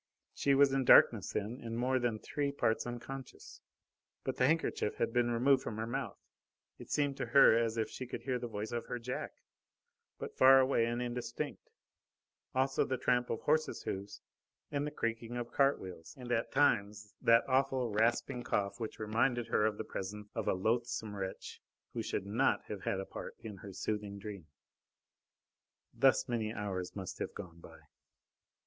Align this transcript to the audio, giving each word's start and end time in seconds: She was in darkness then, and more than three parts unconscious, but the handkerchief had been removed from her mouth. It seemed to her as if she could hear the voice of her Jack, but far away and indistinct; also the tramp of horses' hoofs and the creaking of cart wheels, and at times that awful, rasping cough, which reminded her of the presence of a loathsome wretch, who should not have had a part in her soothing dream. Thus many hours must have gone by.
She 0.33 0.55
was 0.55 0.73
in 0.73 0.83
darkness 0.83 1.31
then, 1.33 1.59
and 1.63 1.77
more 1.77 1.99
than 1.99 2.17
three 2.17 2.51
parts 2.51 2.87
unconscious, 2.87 3.61
but 4.23 4.37
the 4.37 4.47
handkerchief 4.47 4.95
had 4.95 5.13
been 5.13 5.29
removed 5.29 5.61
from 5.61 5.77
her 5.77 5.85
mouth. 5.85 6.17
It 6.79 6.89
seemed 6.89 7.17
to 7.17 7.27
her 7.27 7.55
as 7.55 7.77
if 7.77 7.87
she 7.87 8.07
could 8.07 8.23
hear 8.23 8.39
the 8.39 8.47
voice 8.47 8.71
of 8.71 8.87
her 8.87 8.97
Jack, 8.97 9.43
but 10.17 10.35
far 10.35 10.59
away 10.59 10.87
and 10.87 11.03
indistinct; 11.03 11.69
also 12.55 12.83
the 12.83 12.97
tramp 12.97 13.29
of 13.29 13.41
horses' 13.41 13.83
hoofs 13.83 14.21
and 14.71 14.87
the 14.87 14.89
creaking 14.89 15.37
of 15.37 15.51
cart 15.51 15.79
wheels, 15.79 16.15
and 16.17 16.31
at 16.31 16.51
times 16.51 17.13
that 17.21 17.47
awful, 17.47 17.91
rasping 17.91 18.41
cough, 18.41 18.79
which 18.79 18.97
reminded 18.97 19.49
her 19.49 19.67
of 19.67 19.77
the 19.77 19.83
presence 19.83 20.27
of 20.33 20.47
a 20.47 20.55
loathsome 20.55 21.15
wretch, 21.15 21.61
who 21.93 22.01
should 22.01 22.25
not 22.25 22.63
have 22.63 22.81
had 22.85 22.99
a 22.99 23.05
part 23.05 23.35
in 23.43 23.57
her 23.57 23.71
soothing 23.71 24.17
dream. 24.17 24.47
Thus 25.93 26.27
many 26.27 26.51
hours 26.51 26.95
must 26.95 27.19
have 27.19 27.35
gone 27.35 27.59
by. 27.59 27.81